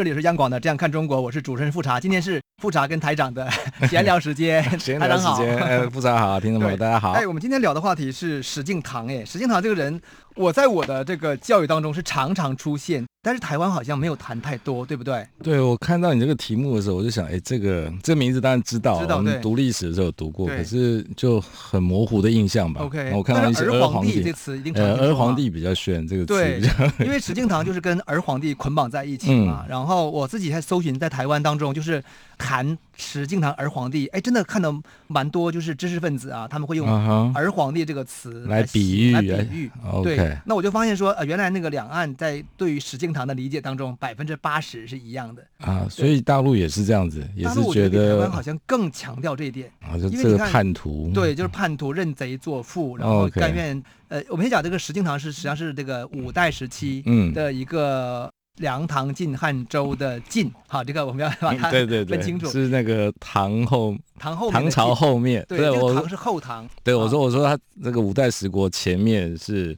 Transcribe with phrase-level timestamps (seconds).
[0.00, 3.46] 这里是央广的《这样看中国》，我是主持人富察，今天是富察跟台长的
[3.86, 10.00] 闲聊时间， 闲聊时间，哎，富察好，听众朋友 大家好，哎，我们今天聊的话题是史敬堂，哎，史敬堂这个人。
[10.36, 15.26] 我在我的这个教育当中是常常出现，但是台湾好像没有谈太多，对不对？
[15.42, 22.80] 对，我看到你这个题目的时候，我就想，哎，这个这个名字当然知道，知道，我们读历史的时候有读过，可是就很模糊的印象吧。
[22.82, 26.60] OK，我看到一些儿皇帝这词一定呃，儿皇帝比较炫这个词，对，
[27.04, 29.64] 因为史敬堂就是跟儿皇帝捆绑在一起嘛。
[29.66, 32.02] 嗯、然后我自己在搜寻，在台湾当中就是。
[32.42, 34.74] 谈石敬堂儿皇帝，哎，真的看到
[35.08, 36.88] 蛮多，就是知识分子啊，他们会用
[37.34, 39.70] 儿皇帝这个词来比喻，来比喻。
[40.02, 45.86] 对.那我就发现说，呃，原来那个两岸在对于石敬堂的理解当中，百分之八十是一样的啊。
[45.90, 53.82] 所以大陆也是这样子，也是觉得台湾好像更强调这一点啊，就这个叛徒，对，就是叛徒认贼作父，然后甘愿。
[54.08, 57.04] 呃，我们先讲这个石敬瑭是实际上是这个五代时期
[57.34, 58.32] 的一个。
[58.58, 66.68] 嗯梁唐晋汉周的晋，好，这个我们要把它分清楚，嗯、对对对，是那个唐后唐后唐朝后面，对，对我唐是后唐。
[66.84, 69.74] 对，我说我说他这个五代十国前面是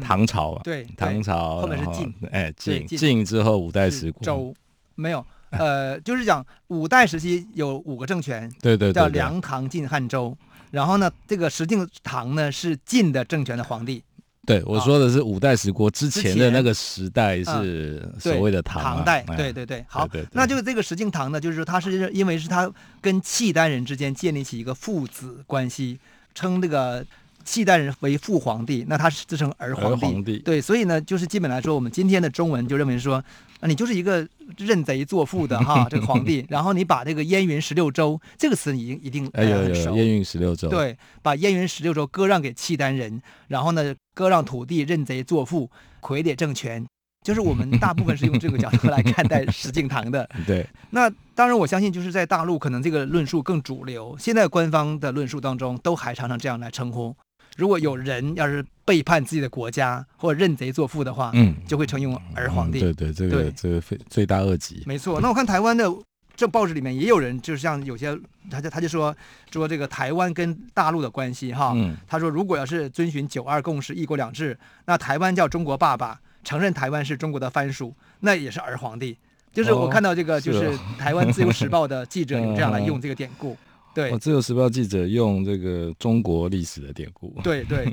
[0.00, 3.24] 唐朝啊，嗯、对，唐朝后面是晋，哎，晋晋。
[3.24, 4.22] 之后五代十国。
[4.24, 4.52] 周。
[4.96, 10.36] 没有，呃，就是讲五代时期有五个政权，对对，对，对，叫梁唐晋汉周，
[10.70, 14.02] 然后呢，这个石敬瑭呢是晋的政权的皇帝。
[14.46, 25.98] 对，我说的是五代十国之前的那个时代是所谓的唐、啊嗯、唐代，对对对，好，对对对，那就这个石敬瑭呢，就是说他是因为是他跟契丹人之间建立起一个父子关系，
[26.32, 27.04] 称这个
[27.46, 33.24] 契丹人为父皇帝，那他是自称儿皇帝，皇帝，对，所以呢，就是基本来说，我们今天的中文就认为说。
[33.58, 36.44] 啊，你就是一个认贼作父的哈， 这个皇帝。
[36.50, 43.18] 然后你把这个燕云十六州这个词已经一定哎有有燕云十六州，对，把燕云十六州割让给契丹人，
[43.48, 45.70] 然后呢割让土地，认贼作父，
[46.02, 46.84] 傀儡政权，
[47.24, 50.28] 就是我们大部分是用这个角度来看待石敬瑭的。
[50.46, 57.16] 对，那当然我相信就是在大陆可能这个论述更主流，现在官方的论述当中都还常常这样来称呼。
[57.56, 62.78] 如果有人要是背叛自己的国家或者认贼作父的话，嗯，就会成用儿皇帝。
[62.78, 64.82] 嗯、对对，这个这个非罪大恶极。
[64.86, 65.20] 没错。
[65.20, 65.90] 那我看台湾的
[66.36, 68.16] 这报纸里面也有人，就是像有些
[68.50, 69.16] 他就他就说
[69.50, 79.16] 说这个台湾跟大陆的关系哈，嗯、他说如果要是遵循九二共识、一国两制，那台湾叫中国爸爸，承认台湾是中国的藩属，那也是儿皇帝。
[79.52, 83.56] 就是我看到这个，就是 台湾自由时报的记者有这样来用这个典故。
[83.96, 87.90] 对，自由时报记者用这个中国历史的典故，对对，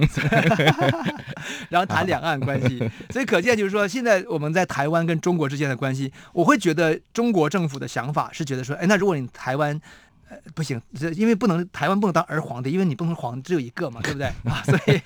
[1.72, 2.78] 然后谈两岸关系，
[3.10, 9.80] 所以可见就是说，现在我们在台湾跟中国之间的关系，我会觉得中国政府的想法是觉得说，哎，那如果你台湾，
[10.28, 14.62] 呃，不行，这因为不能台湾不能当儿皇帝，因为你不能皇只有一个嘛，对不对 啊？
[14.66, 15.00] 所以，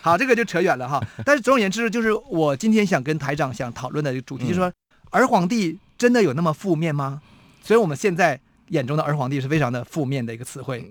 [0.00, 1.04] 好，这个就扯远了哈。
[1.24, 4.72] 但是总而言之，就是我今天想跟台长想讨论的一个主题，就是说，
[5.10, 7.20] 儿皇帝真的有那么负面吗？
[7.60, 8.38] 所以我们现在。
[8.68, 10.84] 眼中的儿皇帝是非常的负面的一个词汇。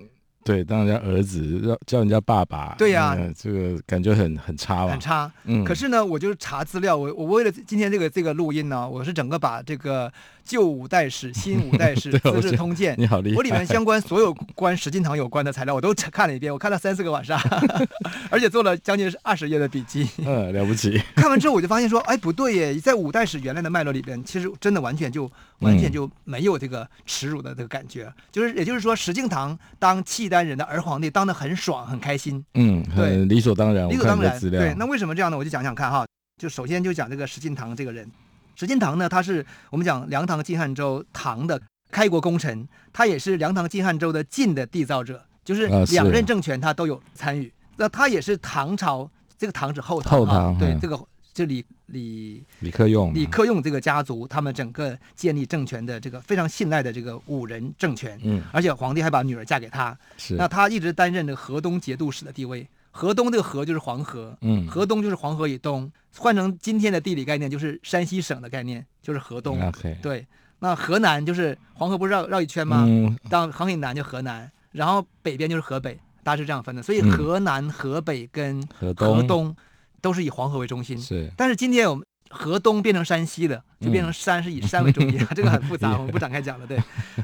[0.43, 4.91] 对，当人家儿子叫叫人家爸爸，对呀、啊，这个感觉很很差吧？
[4.91, 5.29] 很差。
[5.43, 5.61] 嗯。
[5.65, 10.09] 可是呢，我就是查资料，我我为了今天这个这个录音呢，我是整个把这个
[10.45, 17.37] 旧五代史、新五代史、 资治通鉴，你好厉害，我里面相关所有关石敬瑭有关的材料，我都看了一遍，我看了三四个晚上，
[18.31, 20.07] 而且做了将近二十页的笔记。
[20.19, 20.97] 嗯，了不起。
[21.17, 25.29] 看完之后，我就发现说，哎，不对耶，在五代史原来的脉络里边，其实真的完全就
[25.59, 31.07] 完全就没有这个耻辱的这个感觉，嗯、就是也就是说，石敬瑭当契丹人的儿皇帝。
[31.09, 34.39] 当的很爽，很开心，嗯，对，理所当然，理所当然。
[34.39, 35.37] 对，那为什么这样呢？
[35.37, 36.05] 我就讲讲看哈。
[36.39, 38.07] 就首先就讲这个石敬瑭这个人，
[38.55, 47.47] 石敬瑭呢，他是我们讲梁唐晋汉周唐的开国功臣，他也是梁唐晋汉周的晋的缔造者，就是两任政权他都有参与。
[47.47, 50.99] 啊、那他也是唐朝这个唐是后唐，后唐对这个。
[51.37, 62.67] 这李李李克用，李克用这个家族，他们整个建立政权的这个非常信赖的这个五人政权，嗯，而且皇帝还把女儿嫁给他，是，那他一直担任这个河东节度使的地位。
[62.89, 69.59] 河东这个河就是黄河，嗯，河东就是黄河以东，换成今天的地理概念就是山西省的概念，就是河东。
[70.01, 70.25] 对，
[70.57, 72.83] 那河南就是黄河不是绕绕一圈吗？
[72.87, 76.81] 嗯，当黄河以南就河南，然后北边就是河北，大家是这样分的。
[76.81, 79.55] 所以河南、河北跟河东。
[80.01, 81.31] 都是以黄河为中心，是。
[81.35, 86.65] 但是今天我们河东变成山西的，就变成山是以山为中心，嗯、 这个很复杂， 我们不展开讲了。
[86.67, 86.77] 对，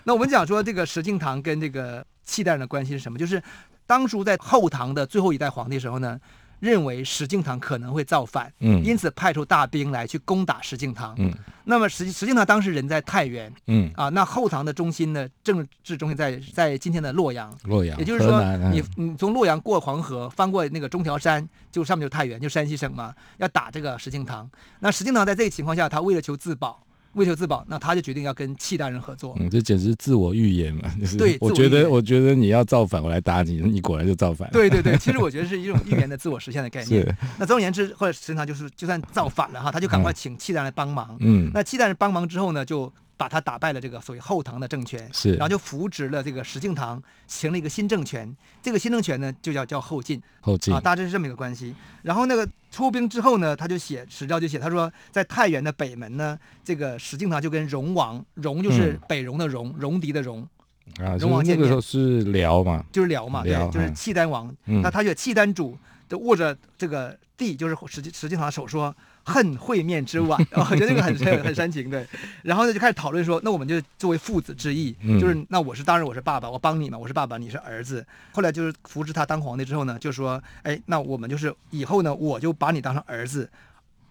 [0.06, 3.18] 那我们讲说这个石敬瑭跟这个契丹人的关系是什么？
[3.18, 3.42] 就是
[3.86, 6.20] 当初在后唐的最后一代皇帝时候呢。
[6.64, 11.30] 认为石敬瑭可能会造反，嗯，因此派出大兵来去攻打石敬瑭，嗯，
[11.66, 13.92] 那么石石敬瑭当时人在太原，嗯。
[13.98, 24.48] 啊，那后唐的中心呢，政治中心在在今天的洛阳，洛阳，也就是说，你你从洛阳过黄河，翻过那个中条山，就上面就是太原，就山西省嘛，要打这个石敬瑭，
[24.80, 26.82] 那石敬瑭在这个情况下，他为了求自保。
[27.14, 29.36] 为求自保，那他就决定要跟契丹人合作。
[29.40, 30.92] 嗯，这简直是自我预言嘛！
[31.00, 34.50] 就是、对，我觉得，我觉得你要造反，我来打你，你果然就造反。
[34.52, 37.02] 对对对，其实我觉得是一种预言的自我实现的概念。
[37.02, 41.16] 是 那总而言之，或者实际上就是，就算造反了哈，他就赶快请契丹人帮忙。
[41.20, 41.50] 嗯。
[41.54, 42.92] 那契丹人帮忙之后呢，就。
[43.16, 48.36] 把他打败了，这个所谓后唐的政权，是，然后就扶植了这个石敬瑭，行了一个新政权。
[48.62, 50.22] 这个新政权呢，就叫叫后晋。
[50.42, 51.76] 后晋啊，大致是这么一个关系。
[52.02, 60.48] 然后那个出兵之后呢，他就写史料就写，他说在太原的北门呢，这个石敬瑭就跟戎王，戎就是北戎的戎，戎狄的戎，
[61.00, 64.54] 啊，戎王那个时候是辽嘛，就是辽嘛，辽对，就是契丹王。
[64.66, 65.78] 嗯、那他就契丹主
[66.10, 68.94] 就握着这个地，就是石石敬瑭的手说。
[69.26, 72.06] 恨会面之晚，我觉得这个很很很煽情，对。
[72.42, 78.06] 然后呢，就开始讨论说，那我们就作为父子之义，嗯、就是那我是当然我是爸爸，我帮你嘛，我是爸爸，你是儿子。
[78.32, 83.50] 后来就是扶持他当皇帝之后呢，就说，哎，那我们就是以后呢，我就把你当成儿子，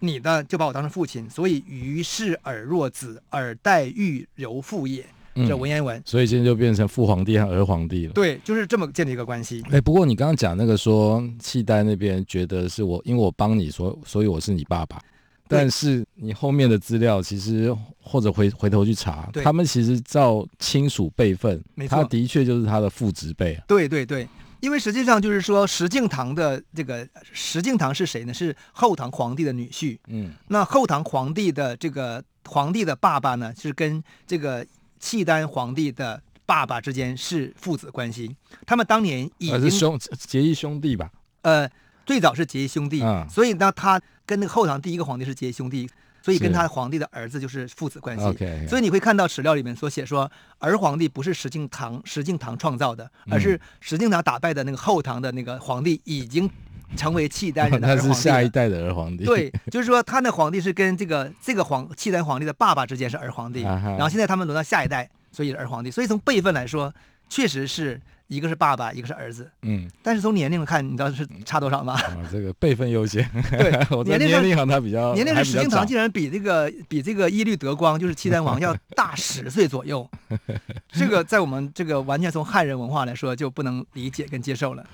[0.01, 5.05] 你呢就把我当成父亲，所以于是尔若子，尔待育柔父也。
[5.35, 8.13] 这文言文、嗯，所以现在就变成父皇帝和儿皇帝了。
[8.13, 9.63] 对，就是这么建立一个关系。
[9.71, 15.01] 哎，不过你刚刚讲那个说契丹那边觉得是我，因为我帮你所，所以我是你爸爸。
[15.49, 23.59] 但是你后面的资料其实或者回回头去查，他们其实照亲属辈分，他的确就是他的父执辈。
[23.67, 24.27] 对对对，
[24.61, 28.33] 因为实际上就是说石敬瑭的这个石敬瑭是谁呢？
[28.33, 29.99] 是后唐皇帝的女婿。
[30.09, 34.67] 嗯，那后唐皇帝的这个皇帝的爸爸呢，是跟这个。
[35.03, 38.35] 契丹皇帝的爸爸之间是父子关系，
[38.65, 41.11] 他们当年已经是兄结义兄弟吧？
[41.43, 41.69] 呃，
[42.07, 45.91] 最早是结义兄弟，嗯、所以呢，他跟那个后唐第一个皇帝是结义兄弟，
[46.23, 48.25] 所以跟他皇帝的儿子就是父子关系。
[48.25, 56.49] Okay, 所以你会看到史料里面所写说，儿皇帝不是石敬瑭石敬瑭创造的，而是石敬瑭打败的那个后唐的那个皇帝已经
[56.97, 58.09] 成为契丹人的 儿皇帝。
[58.09, 59.25] 他是下一代的儿皇帝。
[59.25, 65.91] 对，就是说他那皇帝是跟这个这个皇契丹皇帝的爸爸之间是儿皇帝，啊、然后现在他们轮到下一代，所以是儿皇帝。
[65.91, 66.93] 所以从辈分来说，
[67.29, 69.51] 确实是一个是爸爸，一个是儿子。
[69.63, 71.95] 嗯，但是从年龄来看，你知道是差多少吗？
[71.95, 73.29] 啊、这个辈分优先。
[73.51, 73.71] 对，
[74.05, 80.09] 年龄年龄上他比较年龄是石敬瑭竟然比这个比这个耶律德光就是契丹王要大十岁左右，
[80.93, 84.85] 这个在我们这个完全从汉人文化来说就不能理解跟接受了。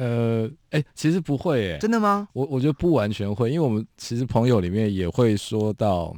[0.00, 2.26] 呃，哎，其实不会，哎，真的吗？
[2.32, 6.16] 我我觉得不完全会，因为我们其实朋友里面也会说到，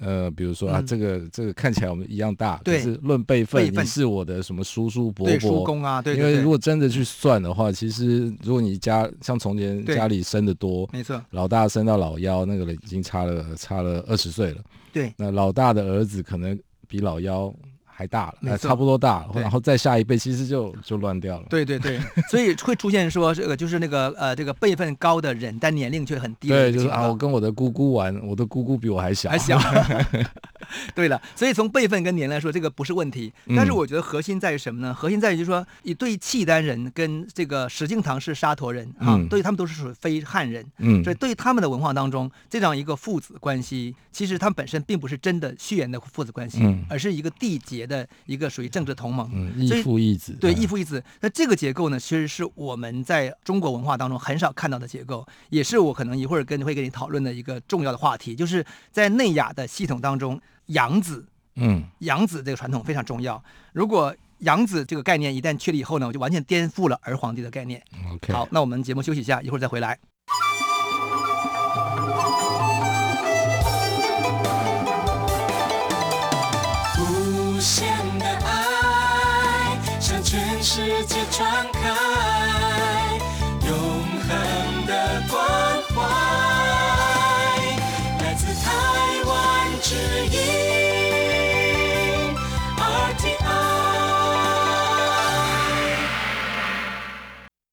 [0.00, 14.62] 呃，比如说啊，这个这个看起来我们一样大，对，是论辈分，你是我的什么叔叔伯伯、叔公啊，对，因为如果真的去算的话，其实如果你家像从前家里生的多，没错，老大生到老幺，那个人已经差了差了二十岁了，
[14.92, 17.54] 对，那老大的儿子可能比老幺。
[18.00, 21.46] 还大了，那差不多大了，然后再下一辈，其实就就乱掉了。
[21.50, 22.00] 对对对，
[22.30, 26.48] 所以会出现说这个就是那个呃这个辈分高的人，但年龄却很低。
[26.48, 29.58] 对，就是啊，我跟我的姑姑玩，我的姑姑比我还小，还小。
[30.94, 33.32] 对了，所以从辈分跟年龄来说，这个不是问题。
[33.56, 34.94] 但是我觉得核心在于什么呢？
[34.94, 40.64] 核心在于就是说，你对契丹人跟这个石敬瑭是沙陀人啊，对他们都是属于非汉人。
[40.78, 51.02] 嗯，所以对他们的文化当中，这样一个父子关系，其实他们本身并不是真的血缘的父子关系，而是一个缔结的一个属于政治同盟，嗯，义父义子，对，义父义子。
[51.20, 63.42] 那这个结构呢，其实是我们在中国文化当中很少看到的结构，也是我可能一会儿跟会跟你讨论的一个重要的话题，就是在内亚的系统当中，养子，嗯，养子这个传统非常重要。
[63.72, 67.82] 如果养子这个概念一旦确立以后呢，我就完全颠覆了儿皇帝的概念。
[68.12, 69.98] OK，好，那我们节目休息一下，一会儿再回来。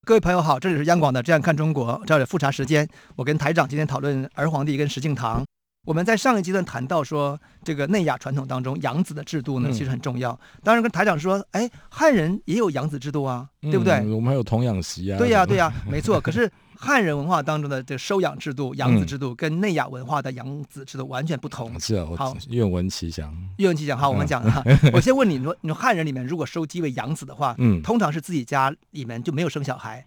[0.08, 2.88] 各位朋友好，这里是央广的《这样看中国》，这里复查时间。
[3.18, 5.44] 我跟台长今天讨论儿皇帝跟石敬瑭。
[5.86, 10.40] 我们在上一阶段谈到说，这个内亚传统当中养子的制度呢，其实很重要。
[10.64, 13.96] 当然跟台长说，哎，汉人也有养子制度啊，对不对？
[14.08, 15.18] 我们还有童养媳啊。
[15.18, 16.22] 对呀，对呀，没错。
[16.22, 16.50] 可是
[16.80, 21.74] 汉人文化当中的这个收养制度、养子制度，跟内亚文化的养子制度完全不同。
[21.74, 23.36] 嗯、是啊，好，愿闻其详。
[23.58, 23.98] 愿闻其详。
[23.98, 24.64] 好，我们讲哈。
[24.94, 30.06] 我先问你，你说，你说汉人里面如果收鸡为养子的话，嗯，通常是自己家里面就没有生小孩，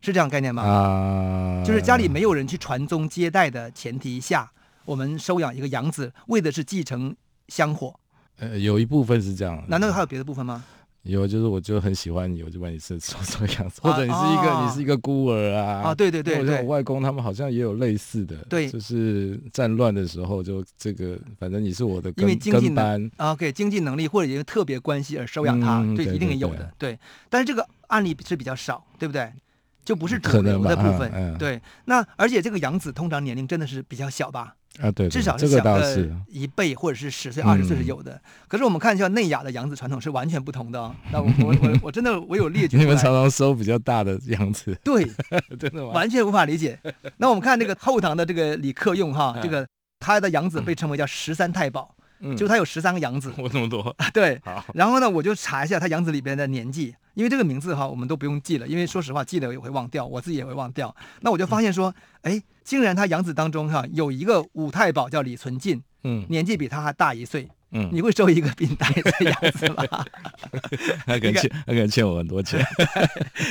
[0.00, 0.62] 是这样概念吗？
[0.62, 4.50] 啊，就是家里没有人去传宗接代的前提下，
[4.84, 7.14] 我们收养一个养子，为的是继承
[7.48, 7.94] 香火。
[8.38, 9.62] 呃，有一部分是这样。
[9.68, 10.64] 难道还有别的部分吗？
[11.06, 26.98] 有，就是我就很喜欢你，我就把你收收这个样子，或者你是一个、啊、你是一个孤儿啊啊，对对对，对，我外公他们好像也有类似的，对，就是战乱的时候就这个，反正你是我的跟因为经济跟班啊，给经济能力或者因为特别关系而收养他，对，一定也有的，对。
[27.28, 29.30] 但是这个案例是比较少，对不对？
[29.86, 31.62] 就不是主流的部分，嗯、对。
[31.84, 34.56] 那而且这个养子通常年龄真的是比较小吧？
[34.80, 38.12] 啊，对，对，至少是小个一倍或者是十岁、二十岁是有的。
[38.12, 40.94] 嗯、可是我们看一下内亚的养子传统是完全不同的、哦。
[41.10, 42.76] 那我我我我真的我有列举。
[42.76, 45.06] 你们常常收比较大的养子， 对，
[45.58, 45.92] 真的吗？
[45.92, 46.78] 完全无法理解。
[47.16, 49.66] 那我们看这个后唐的这个李克用哈，这个
[50.00, 53.32] 他的养子被称为叫十三太保，嗯、就他有十三个养子。
[53.38, 53.94] 我这么多？
[54.12, 54.40] 对。
[54.44, 56.94] 好然后呢，我就查一下他养子里边的年纪。
[57.14, 60.94] 因为这个名字哈，我们都不用记了，因为说实话记了也会忘掉，我自己也会忘掉。
[61.22, 69.82] 那我就发现说，哎，竟然他养子当中哈有一个武太保叫李存进，嗯，年纪比他还大一岁，嗯，你会收一个比你大一岁养子吗？
[71.06, 72.62] 他可能欠，他可能欠我很多钱。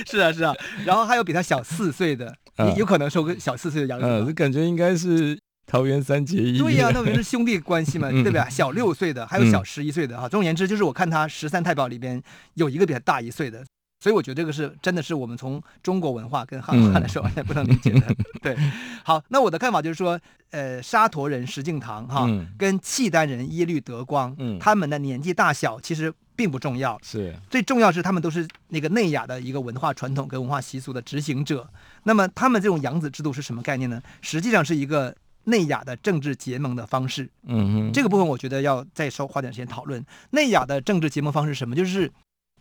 [0.06, 0.54] 是啊，是啊。
[0.86, 4.06] 然后还有比他小四岁的，嗯、有可能收个小四岁的养子。
[4.06, 5.36] 嗯，感觉应该是。
[5.68, 8.50] 桃园三结义，对呀、啊，那我们是兄弟关系嘛， 对不对？
[8.50, 10.30] 小六岁的，还有小十一岁的哈。
[10.30, 12.22] 总而言之，就是我看他十三太保里边
[12.54, 13.66] 有一个比他大一岁的，
[14.00, 18.16] 所以我觉得这个是真的是我们从中国文化跟汉文化来说完全不能理解的。
[18.44, 18.56] 对，
[19.04, 20.20] 好，那我的看法就是说，
[20.52, 31.68] 呃，沙陀人石敬瑭哈，跟契丹人耶律德光，他们的年纪大小其实并不重要，是最重要是他们都是那个内亚的一个文化传统跟文化习俗的执行者。
[32.04, 34.00] 那么他们这种养子制度是什么概念呢？
[34.22, 35.16] 实际上是一个。
[35.46, 40.04] 内亚的政治结盟的方式，嗯哼，这个部分我觉得要再稍花点时间讨论。
[40.32, 41.76] 内亚的政治结盟方式是什么？
[41.76, 42.12] 就是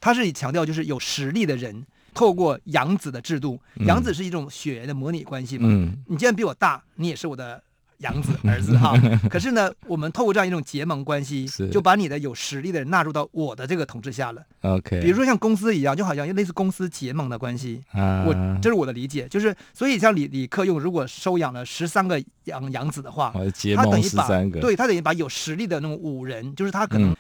[0.01, 5.69] 它是以强调就是有实力的人透过养子的制度，养子是一种血缘的模拟关系嘛。
[5.69, 7.63] 嗯，你既然比我大，你也是我的。
[8.05, 8.95] 养子儿子哈，
[9.29, 14.43] 可是呢，我们透过这样一种结盟关系，就把你的有实力的人纳入到我的这个统治下了。
[14.61, 17.83] OK，比如说像公司一样，就好像类似公司结盟的关系。
[17.93, 23.33] 啊，我这是我的理解，就是所以像李李克用如果收养了十三个养养子的话，
[23.75, 24.29] 他等于把
[24.61, 27.17] 对他等于把有实力的那种五人，就是他可能，嗯、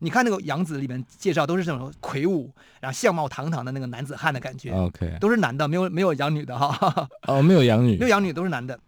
[0.00, 2.50] 你看那个养子里面介绍都是这种魁梧，
[2.80, 4.72] 然后相貌堂堂的那个男子汉的感觉。
[4.72, 7.08] OK，都是男的，没有没有养女的哈。
[7.28, 8.78] 哦，没有养女，没有养女都是男的。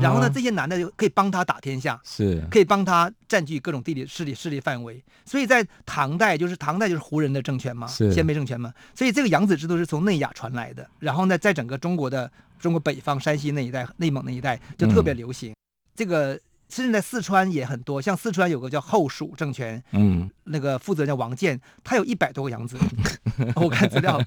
[0.00, 5.02] 然后呢，这些男的就可以帮他打天下，是可以帮他占据各种地理势力势力范围。
[5.24, 8.74] 所以在唐代，就是唐代就是胡人的政权嘛，是鲜卑政权嘛。
[8.94, 10.86] 所以这个养子制度是从内亚传来的。
[10.98, 15.52] 然后呢，在整个中国的中国北方、山西那一带、内蒙那一带就特别流行。
[15.52, 15.56] 嗯、
[15.94, 16.38] 这个
[16.70, 22.78] 甚至在四川也很多，像四川有个叫后蜀政权，嗯，那个负责人叫王建，他有一百多个养子。
[23.56, 24.20] 我看资料，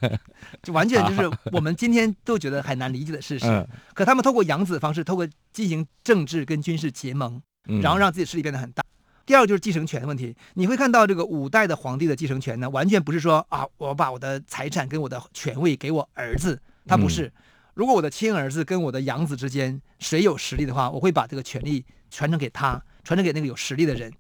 [0.61, 3.45] 就完全就是我们今天都觉得很难理解的事实。
[3.45, 7.41] 嗯、可他们透过养子的方式，透过进行政治跟军事结盟，
[7.81, 8.81] 然后让自己势力变得很大。
[8.81, 17.27] 嗯、第二个就是继承权的问题，你会看到这个五代的皇帝的继承权呢，完全不是说啊，我把我的财产跟我的权位给我儿子，他不是。
[17.27, 17.31] 嗯、
[17.75, 24.11] 如果我的亲儿子跟我的养子之间谁有实力的话，我会把这个权力传承给他，传承给那个有实力的人。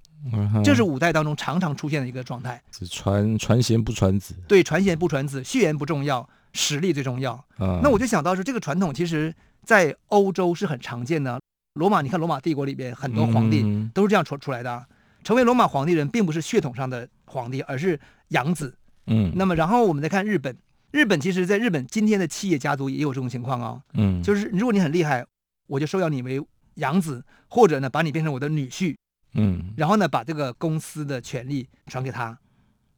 [0.63, 4.33] 这是五代当中常常出现的一个状态，是传传贤不传子。
[4.47, 7.45] 对，传贤不传子，血缘不重要，实力最重要。
[7.59, 9.33] 嗯、那我就想到说，这个传统其实
[9.63, 11.39] 在欧洲是很常见的。
[11.73, 14.73] 罗马，你看罗马帝国里边很多皇帝都是这样出出来的。
[14.73, 14.85] 嗯、
[15.23, 18.73] 成为罗马皇帝人，并不是血统上的皇帝，而是养子。
[19.07, 19.33] 嗯。
[19.35, 20.55] 那么，然后我们再看日本，
[20.91, 23.81] 日本其实在日本今天的企业家族也有这种情况啊。
[24.23, 25.25] 就是如果你很厉害，
[25.67, 26.39] 我就收养你为
[26.75, 28.95] 养子，或者呢，把你变成我的女婿。
[29.35, 32.37] 嗯，然后呢，把这个公司的权利传给他，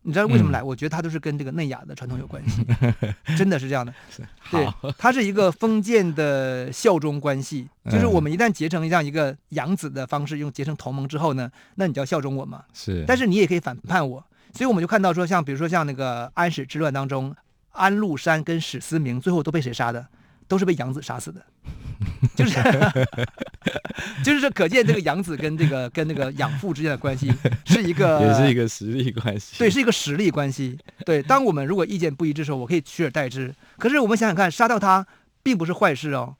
[0.01, 0.59] 你知道为什么来？
[0.59, 2.61] 嗯、我觉得他都是跟这个内亚的传统有关系，
[3.37, 3.93] 真的是这样的。
[4.51, 4.67] 对，
[4.97, 12.65] 他是一个封建的效忠关系，就是我们一旦结成这样一个养子的方式，用结成同盟之后呢，那你就要效忠我嘛。
[12.73, 14.21] 是，但是你也可以反叛我，
[14.53, 17.33] 所以我们就看到说，像比如说像那个安史之乱当中，
[17.71, 20.05] 安禄山跟史思明最后都被谁杀的？
[20.49, 21.41] 都是被养子杀死的。
[22.35, 22.59] 就是，
[24.23, 27.33] 就是说，可见这个养子跟这个跟那个养父之间的关系
[27.65, 29.55] 是一个，也是一个实力关系。
[29.57, 30.77] 对，是一个实力关系。
[31.05, 33.53] 对，当我们如果意见不一致的时候，我可以取而代之。
[33.77, 35.05] 可是我们想想看，杀掉他
[35.43, 36.35] 并不是坏事哦。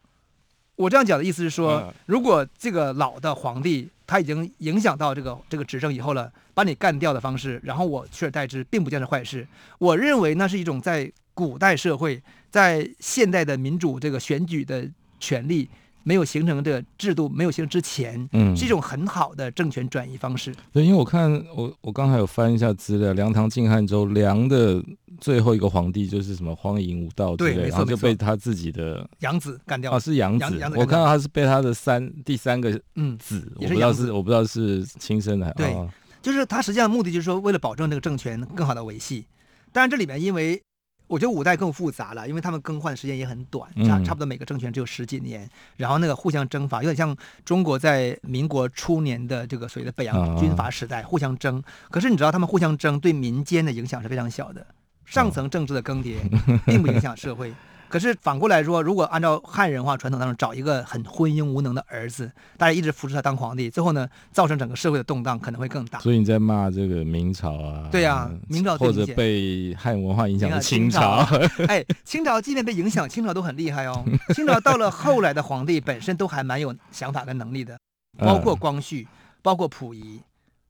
[0.76, 9.48] 我这样讲的意思是说，如果这个老的皇帝他已经影响到这个这个执政以后了，把你干掉的方式，然后我取而代之，并不见是坏事。
[9.80, 14.86] 我认为那是一种在古代社会在现代的民主这个选举的
[15.26, 15.68] 权力。
[16.08, 20.54] 没有形成的制度，没有形成之前，嗯，是一种很好的政权转移方式。
[20.72, 24.80] 对，因为我看我我刚才有翻一下资料，梁唐晋汉周梁的
[25.20, 29.98] 最后一个皇帝就是什么荒淫无道之类，对，然后就被他自己的养子干掉了。
[29.98, 35.52] 啊，是养子，我看到他是被他的三第三个嗯子，我不知道是我不知道是亲生的。
[35.58, 35.76] 对，
[36.22, 39.26] 就是他实际上目的就是说，为了保证这个政权更好的维系。
[39.72, 40.62] 当然，这里面因为。
[41.08, 51.64] 我觉得五代更复杂了，因为他们更换的时间也很短，差差不多每个政权只有十几年，嗯、然后那个互相征伐，有点像中国在民国初年的这个所谓的北洋军阀时代，互相争。
[51.90, 54.66] 可是你知道，他们互相争对民间的影响是非常小的，
[55.06, 56.18] 上层政治的更迭
[56.66, 57.54] 并不影响社会。
[57.88, 66.00] 可是反过来说，如果按照汉人话传统当中找一个很昏庸无能的儿子，大家一直扶持他当皇帝，最后呢，造成整个社会的动荡可能会更大。
[66.00, 67.88] 所以你在骂这个明朝啊？
[67.92, 71.26] 对呀、啊，明朝或者被汉文化影响的清朝。
[71.68, 74.04] 哎，清朝即便被影响，清朝都很厉害哦。
[74.34, 77.78] 清朝到了后来的皇帝本身都还蛮有想法跟能力的，
[78.18, 79.08] 包括光绪，嗯、
[79.42, 80.20] 包括溥仪。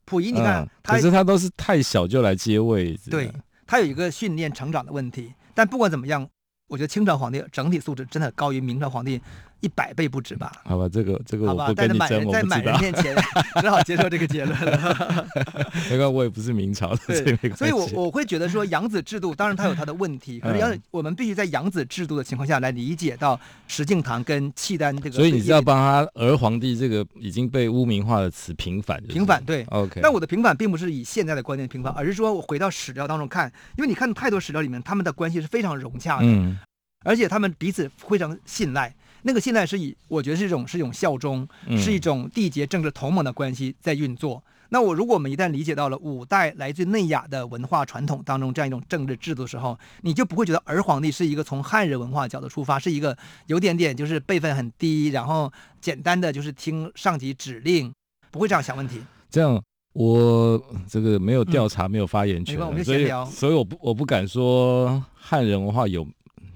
[0.06, 3.32] 溥仪，你看，嗯、可是他都是太小就来接位置，对
[3.66, 5.34] 他有一个训练成长的问题。
[5.54, 6.28] 但不管怎么样。
[6.68, 9.22] 我觉得清朝皇帝整体素质真的高于明朝皇帝
[9.62, 10.52] 一百倍不止吧？
[10.64, 12.34] 好吧，这个这个我不跟你争，我。
[12.34, 13.16] 在满人面前，
[13.62, 15.28] 只好接受这个结论了。
[15.90, 25.12] 没关系，我也不是明朝的，对，所以我我会觉得说养子制度，当然它有它的问题，可是要我们必须在养子制度的情况下来理解到石敬瑭跟契丹这个。
[25.12, 29.02] 所以你是要帮他儿皇帝这个已经被污名化的词平反？
[29.08, 30.02] 平反对，OK。
[30.04, 36.26] 但我的平反并不是以现在的观念平反，而是说我回到史料当中看，因为你看太多史料里面，他们的关系是非常融洽的。
[36.26, 36.58] 嗯。
[37.04, 38.92] 而且他们彼此非常信赖，
[39.28, 44.44] 那个现在是以我觉得是一种是一种效忠，嗯、是一种缔结政治同盟的关系在运作。
[44.70, 53.18] 那我如果我们一旦理解到了五代来自内亚的文化传统当中这样一种政治制度的时候，你就不会觉得儿皇帝是一个从汉人文化角度出发，是一个
[53.48, 55.52] 有点点就是辈分很低，然后
[55.82, 57.92] 简单的就是听上级指令，
[58.30, 59.02] 不会这样想问题。
[59.32, 59.60] 这样
[59.94, 63.26] 我这个没有调查，嗯、没有发言权，我们就闲聊。
[63.26, 66.08] 所以我不我不敢说汉人文化有。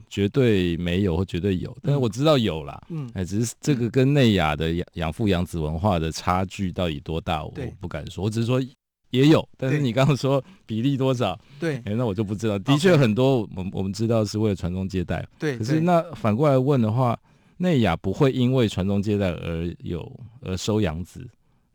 [0.10, 2.82] 绝对没有或绝对有，但是我知道有啦。
[2.90, 8.24] 嗯，哎，只是这个跟内亚的养养父养子文化的差距到底多大，我不敢说。
[8.24, 8.60] 我只是说
[9.12, 11.40] 也有，但是你刚刚说比例多少？
[11.60, 12.58] 对，哎，那我就不知道。
[12.60, 15.26] 的确很多，我们我们知道是为了传宗接代。
[15.38, 17.18] 对，可是那反过来问的话，
[17.58, 21.28] 内亚不会因为传宗接代而有而收养子。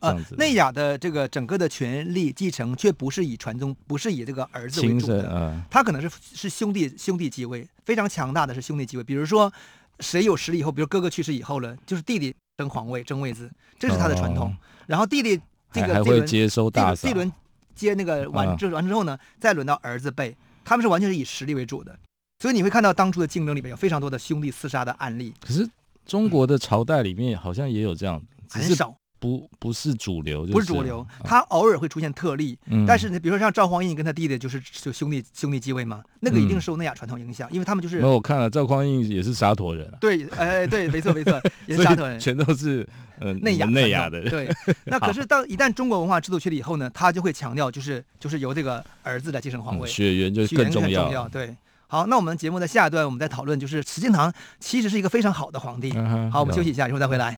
[0.05, 9.05] 呃，内亚的这个整个的权力继承却不是以传宗，不是以这个儿子为主的，嗯、他可能是是兄弟兄弟继位，非常强大的是兄弟继位。
[9.05, 9.53] 比如说，
[10.01, 14.49] 谁有实力以后，比如哥哥去世以后了，就是弟弟争皇位争位子，这是他的传统。
[14.49, 15.40] 哦、然后弟弟
[15.73, 17.33] 这个还会接收大嫂，这轮
[17.75, 21.97] 接那个完这完之后呢，再轮到儿子辈，他们是完全是以实力为主的。
[22.40, 25.33] 所以你会看到当初的竞争里面有非常多的兄弟厮杀的案例。
[25.40, 25.67] 可是
[26.05, 28.95] 中国的朝代里面好像也有这样，很少。
[29.25, 32.59] 不不是主流，就是，不是主流，他偶尔会出现特例。
[32.67, 38.01] 嗯、但是你比如说像赵匡胤跟他弟弟就是就兄弟兄弟继位嘛，那个一定受内亚传统影响，嗯、因为他们就是。
[38.01, 39.97] 那我看了赵匡胤也是沙陀人，啊。
[39.99, 42.87] 对，哎，对，没错没错， 也是沙陀人，全都是
[43.19, 44.29] 呃内亚内亚的人。
[44.29, 51.05] 对， 那可是当一旦中国文化制度确立以后呢，他就会强调就是就是由这个儿子来继承皇位，嗯，血缘就更重要。
[51.05, 51.57] 重要对，
[51.87, 55.91] 好，那我们节目的下一段我们再讨论，就是石敬瑭其实是一个非常好的皇帝。
[55.97, 57.35] 嗯、好，我们休息一下，一会儿再回来。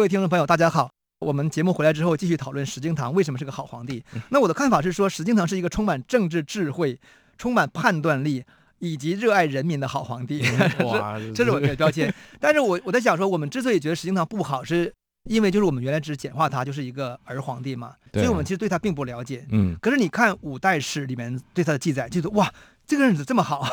[0.00, 0.90] 各位听众朋友，大家好。
[1.18, 4.02] 我们节目回来之后，继续讨论石敬瑭为什么是个好皇帝。
[4.30, 6.98] 那我的看法是说，石敬瑭是一个充满政治智慧、
[7.36, 8.42] 充满判断力
[8.78, 10.42] 以及热爱人民的好皇帝。
[10.86, 12.10] 哇，这是我的标签。
[12.40, 14.90] 但是我我在想说，我们之所以觉得石敬瑭不好，是
[15.24, 19.46] 因为就是我们原来只简化他就是一个儿皇帝嘛，所以我们其实对他并不了解。
[19.50, 19.76] 嗯。
[19.82, 22.50] 可是你看五代史里面对他的记载，就是哇。
[22.90, 23.64] 这个人怎么这么好？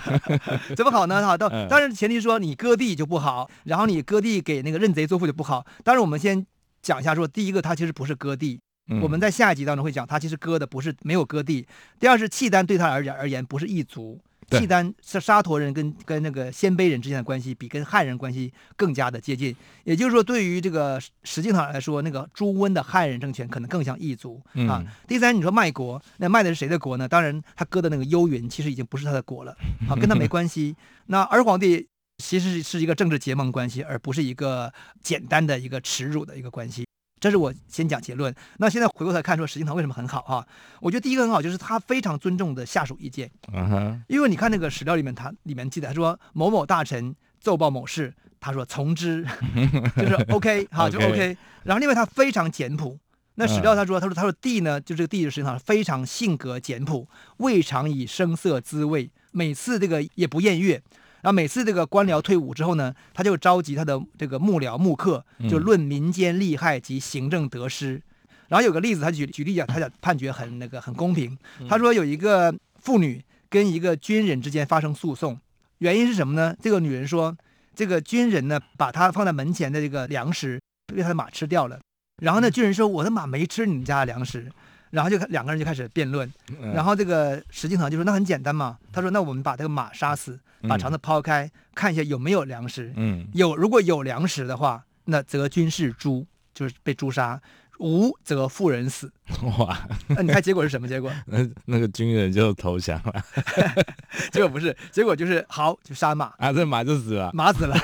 [0.74, 1.20] 怎么好呢？
[1.20, 5.66] 哈，当当然前提说你割地就不好，然后你割地给那个认贼作父就不好。
[5.84, 6.46] 当然我们先
[6.80, 11.68] 讲一下说，第一个他其实不是割地，嗯、我们在下一集当中会讲，他其实割的不是没有割地。
[12.00, 14.18] 第二是契丹对他而言而言不是异族。
[14.50, 19.54] 契丹是沙陀人跟跟那个鲜卑人之间的关系比跟汉人关系更加的接近，
[19.84, 24.78] 也就是说，对于这个实际上来说，那个朱温的汉人政权可能更像异族啊。
[24.80, 27.08] 嗯、第三，你说卖国，那卖的是谁的国呢？
[27.08, 29.56] 当然，他割的那个幽云其实已经不是他的国了，
[29.88, 30.76] 啊，跟他没关系。
[31.06, 36.85] 那儿皇帝其实是是一个政治结盟关系，而不是一个简单的一个耻辱的一个关系。
[37.26, 38.32] 这是我先讲结论。
[38.58, 40.46] 那现在回过头来看，说石敬瑭为什么很好啊？
[40.80, 43.30] 我觉得第一个很好，就是他非常尊重的下属意见。
[43.52, 44.04] 嗯哼。
[44.06, 49.26] 因为你看那个史料里面，他里面记载他说某某大臣奏报某事，他说从之，
[49.96, 51.36] 就是 OK 好就 OK。
[51.64, 52.98] 然后另外他非常简朴。
[53.34, 57.08] 那史料他说他说他说帝呢，就这个帝的石敬瑭非常性格简朴，
[57.38, 60.80] 未尝以声色滋味，每次这个也不艳乐。
[61.26, 67.94] 然后每次这个官僚退伍之后呢，他就召集他的这个幕僚幕客，就论民间利害及行政得失。
[67.94, 68.02] 嗯、
[68.50, 71.36] 然后有个例子，他举举例讲，他讲判决很那个很公平。
[71.68, 75.36] 他说有一个妇女跟一个军人之间发生诉讼，
[75.78, 76.54] 原因是什么呢？
[76.62, 77.36] 这个女人说，
[77.74, 80.60] 这个军人呢把她放在门前的这个粮食
[80.94, 81.80] 被他的马吃掉了。
[82.22, 84.48] 然后呢，军人说我的马没吃你们家的粮食。
[84.96, 86.26] 然后就两个人就开始辩论，
[86.72, 92.94] 然后这个石敬瑭就说：“那很简单嘛。”他说：“那我们把这个马杀死，把肠子抛开，看一下有没有粮食。
[92.96, 97.38] 嗯，有，如果有粮食的话，那则军士诛，就是被诛杀。”
[97.78, 99.12] 无则妇人死。
[99.58, 99.78] 哇！
[100.08, 101.12] 那你看结果是什么结果？
[101.28, 103.22] 那那个军人就投降了。
[104.32, 107.76] 结果不是，结果就是好，就杀马啊，这马就死了，马死了。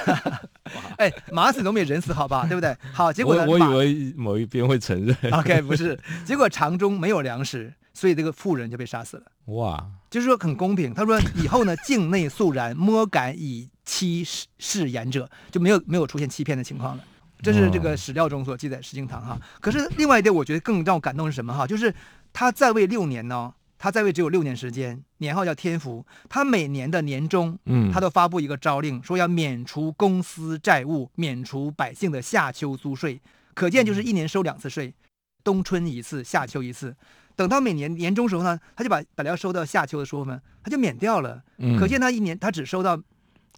[0.99, 2.47] 哎，马死总比人死好吧？
[2.47, 2.77] 对不对？
[2.93, 3.47] 好，结果呢？
[3.47, 5.17] 我以为某一边会承认。
[5.33, 9.25] OK，不是，结果肠中没有粮食，所以这个妇人就被杀死了。
[9.55, 9.85] 哇！
[10.11, 10.93] 就是说很公平。
[10.93, 14.25] 他说以后呢，境内肃然，莫敢以欺
[14.59, 17.05] 世言者，就没有没有出现欺骗的情况了。
[17.43, 21.67] 这是这个史料中所记载石敬瑭哈，可是另外一点，我觉得更让我感动是什么哈？
[21.67, 21.93] 就是
[22.33, 23.53] 他在位六年呢，
[23.83, 26.07] 他在位只有六年时间，年号叫天福。
[26.29, 33.21] 他每年的年终，嗯，他都发布一个诏令，说要免除公司债务，免除百姓的夏秋租税。
[33.55, 34.95] 可见就是一年收两次税，
[35.43, 36.95] 冬春一次，夏秋一次。
[37.35, 41.43] 等到每年年终时候呢，他就把本来要收到夏秋的时候呢，他就免掉了。
[41.77, 42.97] 可见他一年他只收到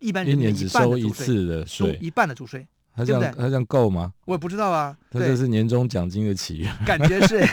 [0.00, 2.66] 一般人民一次的租税，收一半的租税。
[2.96, 4.12] 他这样，他这样够吗？
[4.24, 4.96] 我也不知道啊。
[5.10, 7.44] 他这是年终奖金的起源， 感觉是，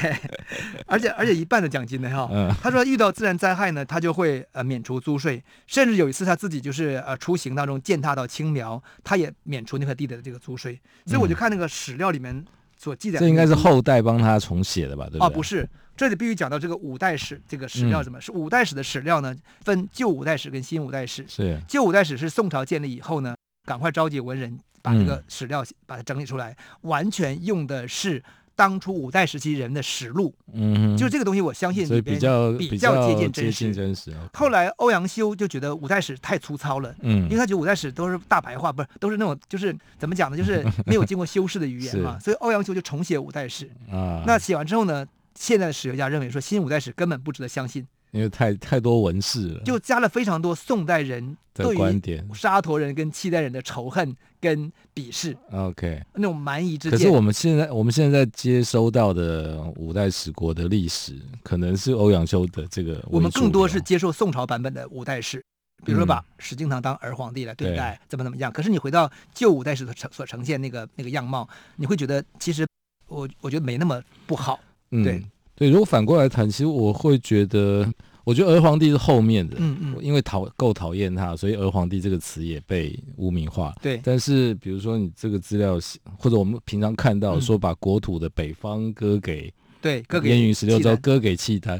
[0.85, 2.29] 而且而且一半的奖金呢哈。
[2.31, 2.53] 嗯。
[2.61, 10.79] 他说遇到自然灾害呢，他就会呃免除租税，甚至有一次他自己就是呃出行当中践踏到青苗，他也免除那块地的这个租税。
[11.05, 12.45] 所以我就看那个史料里面
[12.77, 15.05] 所记载这应该是后代帮他重写的吧？
[15.05, 15.25] 对不对？
[15.25, 18.19] 啊，不是，这里必须讲到这个五代史这个史料什么？
[18.19, 19.35] 嗯、是五代史的史料呢？
[19.65, 21.25] 分旧五代史跟新五代史。
[21.27, 21.59] 是。
[21.67, 24.59] 旧五代史是宋朝建立以后呢，赶快召集文人。
[24.81, 28.23] 把这个史料把它整理出来，嗯、完全用的是
[28.55, 33.51] 当初五代时期人的实录，嗯，就是这个东西，我相信里边比较比较接近真实。
[33.51, 34.13] 接近真实。
[34.33, 44.23] 后来欧阳修就觉得五代史太粗糙了，嗯，因为他觉得五代史都是大白话，不是都是那种就是怎么讲呢，就是 没有经过修饰的语言嘛，所以欧阳修就重写五代史啊。
[44.27, 47.87] 那写完之后呢，现在的史学家认为说新五代史根本不值得相信。
[48.11, 55.35] 因为太太多文士了，就加了非常多宋代人对于沙陀人跟契丹人的仇恨跟鄙视。
[55.51, 56.99] OK，那种蛮夷之见。
[56.99, 63.01] 可是我们现在我们现在接收到的五代十国的历史，可能是欧阳修的这个。
[63.09, 65.41] 我们更多是接受宋朝版本的五代史，
[65.85, 68.51] 比如说把石敬瑭当儿皇帝来对待，嗯、怎么怎么样。
[68.51, 71.47] 可是你回到旧五代史所呈所呈现那个那个样貌，
[71.77, 72.67] 你会觉得其实
[73.07, 74.59] 我我觉得没那么不好。
[74.91, 75.23] 嗯、对。
[75.61, 77.87] 对，如果反过来谈，其实我会觉得，
[78.23, 83.71] 我觉得儿皇帝是后面的，嗯嗯，因为讨够讨厌他，所以儿皇帝这个词也被污名化。
[83.79, 85.79] 对，但是比如说你这个资料，
[86.17, 91.79] 或者我们平常看到说把国土的北方割给，对，割给燕云十六州，割给契丹，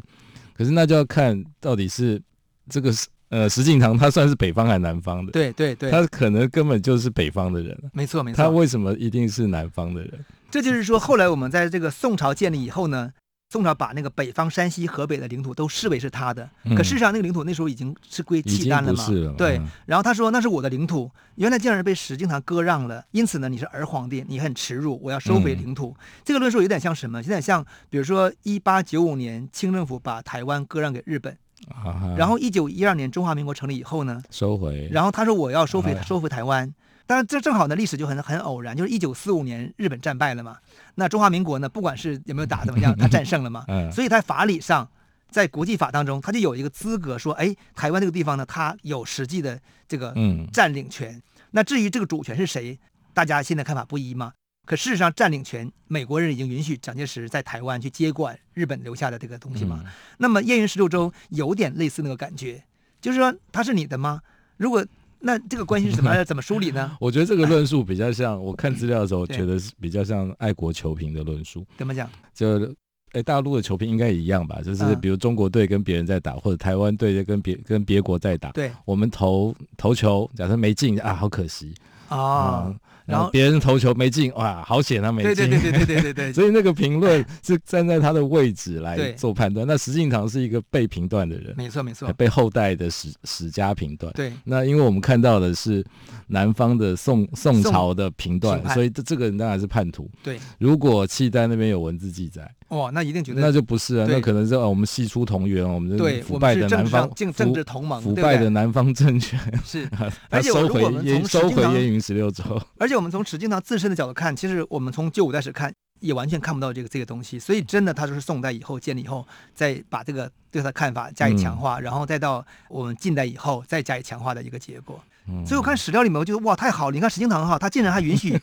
[0.54, 2.22] 可是那就要看到底是
[2.70, 2.94] 这个
[3.30, 5.32] 呃石敬瑭他算是北方还是南方的？
[5.32, 7.76] 对对对，他可能根本就是北方的人。
[7.94, 10.24] 没错没错，他为什么一定是南方的人？
[10.52, 13.12] 这就是说，后来我们在这个宋朝建立以后呢。
[13.52, 19.06] 宋朝把那个北方山西、河北的领土都视为是他的，可事实上那个领土那时候已经是归契丹了嘛？
[19.10, 19.62] 了对。
[19.86, 25.94] 然后他说那是我的领土，原来竟然被石敬瑭割让了，因此呢你是儿皇帝，你很耻辱，我要收回领土。
[26.00, 27.22] 嗯、这个论述有点像什么？
[27.22, 31.38] 有点像比如说一八九五年清政府把台湾割让给日本，
[31.76, 36.74] 啊、然后一九一二年中华民国成立以后呢收回，然后他说我要收回、啊、收回台湾。
[37.06, 40.58] 当然，这正好呢，历史就很很偶然，就是一九四五年日本战败了嘛。
[40.96, 43.66] 那中华民国呢，不管是有没有打怎么样，他战胜了嘛。
[43.92, 44.90] 所以在法理上，
[45.30, 50.16] 在国际法当中，他就有一个资格说，哎，台湾这个地方呢，他有实际的这个
[50.54, 51.22] 占领权。
[51.52, 52.80] 那至于这个主权是谁，
[53.14, 54.34] 大家现在看法不一嘛。
[54.66, 59.84] 可事实上，占领权，美国人已经允许蒋介石在台湾去接管日本留下的这个东西嘛。
[60.18, 62.64] 那么燕云十六州有点类似那个感觉，
[63.02, 64.22] 就是说它是你的吗？
[64.56, 64.86] 如果
[65.22, 66.98] 那这个关系是怎么 怎么梳理呢？
[67.00, 71.66] 我觉得这个论述比较像，我看资料的时候觉得是比较像爱国球评的论述。
[71.78, 72.10] 怎么讲？
[72.34, 72.74] 就
[73.14, 74.62] 哎，大陆的球评应该也一样吧？
[74.64, 81.74] 就是比如中国队跟别人在打，或者台湾队跟别跟别国在打，对，我们投投球，假设没进啊，好可惜
[82.08, 82.66] 啊。
[82.68, 82.80] 嗯
[83.12, 85.36] 然后别人投球没进，哇，好险啊没进。
[85.36, 86.34] 对对对对对对对。
[86.34, 89.68] 所以那个评论是站在他的位置来做判断。
[89.68, 94.12] 那石敬瑭是一个被评断的人，没错没错，被后代的史史家评断。
[94.14, 94.32] 对。
[94.44, 95.86] 那因为我们看到的是
[96.28, 100.10] 南方的宋宋朝的评断，所以这这个人当然是叛徒。
[100.24, 100.40] 对。
[100.58, 102.50] 如果契丹那边有文字记载。
[102.72, 109.90] 哇，那一定觉得那就不是啊，那可能是我们系出同源，我们的腐败的南方政政治同盟，腐败的南方政权 是，
[110.32, 112.44] 而且收回烟收回燕云十六州。
[112.80, 117.38] 而且我们从史敬瑭自身的角度看，其实我们从旧五代史看，也完全看不到这个这个东西。
[117.38, 124.98] 所以真的，他就是宋代以后建立以后，再把这个对他的看法加以强化，然后再到我们近代以后再加以强化的一个结果。
[125.46, 126.96] 所以我看史料里面，我觉得哇，太好了！
[126.96, 128.40] 你看史敬瑭哈，他竟然还允许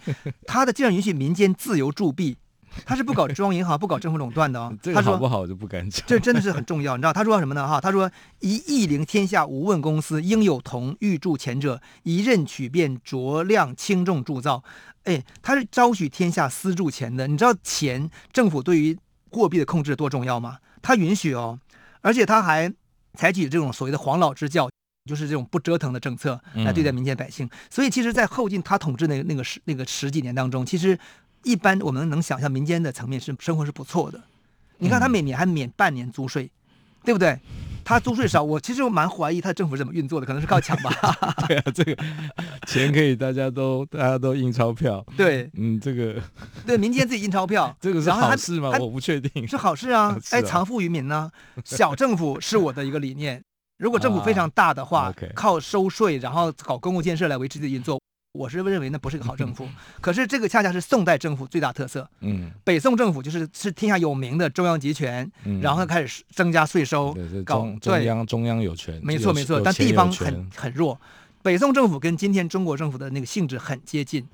[0.46, 2.36] 他的竟然允许民间自由铸币。
[2.84, 4.72] 他是不搞中央银行，不搞政府垄断的哦。
[4.82, 6.04] 这个好不好我就不敢讲。
[6.06, 7.66] 这真的是很重要，你知道他说什么呢？
[7.66, 8.10] 哈，他说
[8.40, 14.62] ：“一亿灵天下无问公司，应有同欲铸钱者，一任取便酌量轻重铸造。”
[15.04, 17.26] 哎，他是招许天下私铸钱的。
[17.26, 18.98] 你知道钱政府对于
[19.30, 20.58] 货币的控制多重要吗？
[20.82, 21.58] 他允许哦，
[22.00, 22.72] 而且他还
[23.14, 24.68] 采取这种所谓的黄老之教，
[25.08, 27.46] 就是这种不折腾的政策来对待民间百姓。
[27.46, 30.98] 嗯、所以其实，在后晋他统治那个那个十那个十几年当中，其实。
[31.44, 34.20] 一般我们能想象，民间的层面是生活是不错的。
[34.78, 36.50] 你看他每年还免半年租税，
[37.04, 37.38] 对不对？
[37.84, 40.90] 他租税少，我其实我蛮怀疑他的政府是怎么运作的，可能是靠抢吧。
[41.48, 41.96] 对啊，这个
[42.66, 45.02] 钱可以大家都大家都印钞票。
[45.16, 46.20] 对，嗯，这个
[46.66, 48.70] 对民间自己印钞票， 这个是好事吗？
[48.78, 49.48] 我不确定。
[49.48, 51.30] 是好事 啊，哎，藏富于民呢。
[51.64, 53.42] 小政府是我的一个理念。
[53.78, 57.97] 如果政府非常大的话，靠收税然后搞公共建设来维持自己运作。
[58.32, 59.66] 我是认为那不是个好政府，
[60.00, 62.08] 可是这个恰恰是宋代政府最大特色。
[62.20, 71.00] 嗯，北宋政府就是是天下有名的中央集权，嗯、然后开始增加税收，搞中，中央中央有权，没错没错，但地方很很弱。
[71.42, 74.26] 北宋政府跟今天中国政府的那个性质很接近。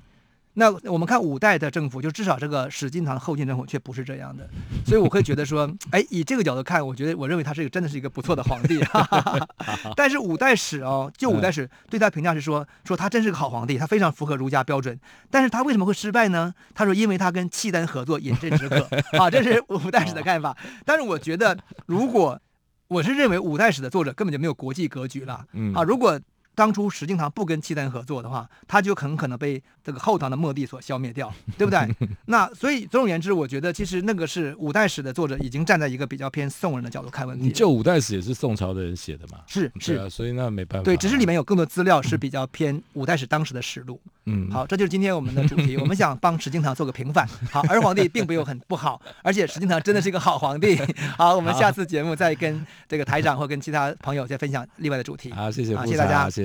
[0.57, 4.49] 那我们看五代的政府，就至少这个史敬堂后晋政府却不是这样的，
[4.85, 8.81] 所以我会觉得说， 哎，以这个角度看，我觉得我认为他是一个真的是一个不错的皇帝。
[8.85, 14.97] 哈哈哈，但是五代史哦，就五代史对他评价是说，说他真是个好皇帝，他非常符合儒家标准。
[15.29, 16.53] 但是他为什么会失败呢？
[16.73, 18.87] 他说，因为他跟契丹合作，饮鸩止渴
[19.19, 20.55] 啊，这是五代史的看法。
[20.85, 22.39] 但是我觉得，如果
[22.87, 26.17] 我是认为五代史的作者根本就没有国际格局了，啊，如果。
[26.55, 31.87] 当初石敬瑭不跟契丹合作的话，他就很可能被这个后唐的末帝所消灭掉，对不对？
[32.25, 37.45] 那所以总而言之，我觉得其实那个是五代史的作者已经站在一个比较偏宋人的角度看问题。
[37.45, 39.39] 你就五代史也是宋朝的人写的嘛？
[39.45, 40.85] 是是、啊，所以那没办法、啊。
[40.85, 43.99] 对，只是里面有更多资料是比较偏五代史当时的实录。
[44.27, 45.77] 嗯，好，这就是今天我们的主题。
[45.77, 47.27] 我们想帮石敬瑭做个平反。
[47.51, 50.79] 好，儿皇帝并没有很不好，而且石敬瑭真的是一个好皇帝。
[51.17, 55.31] 好，我们下次节目再跟这个台长或跟其他朋友再分享另外的主题。
[55.31, 56.44] 好，谢谢，谢谢大家，谢谢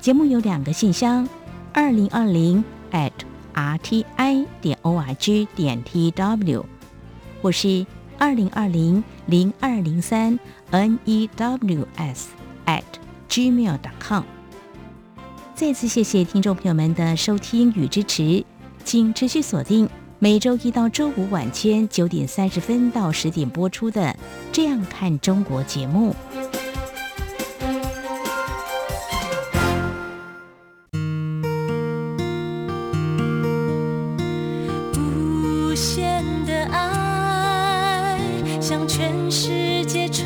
[0.00, 1.28] 节目有两个信箱：
[1.72, 3.12] 二零二零 at。
[3.58, 6.62] r t i 点 o r g 点 t w，
[7.40, 7.86] 或是
[8.18, 10.38] 二零二零零二零三
[10.70, 12.28] n e w s
[12.66, 12.82] at
[13.30, 14.22] gmail dot com。
[15.54, 18.44] 再次谢谢听众朋友们的收听与支持，
[18.84, 24.02] 请持续锁定每周一到周五晚间九点三十分到十点播出的
[24.52, 26.14] 《这样看中国》节目。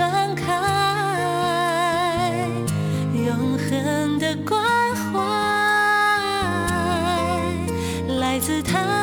[0.01, 0.47] 传开，
[3.13, 4.59] 永恒的关
[4.97, 5.21] 怀
[8.19, 9.00] 来自他。